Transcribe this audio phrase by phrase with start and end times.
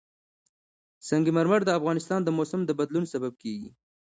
[1.07, 3.69] سنگ مرمر د افغانستان د موسم د بدلون سبب کېږي.